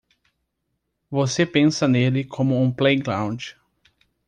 [1.11, 3.51] Você pensa nele como um playground.